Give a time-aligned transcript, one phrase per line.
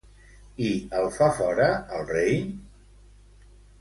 [0.67, 0.69] I
[1.01, 1.67] el fa fora
[1.99, 2.41] el rei?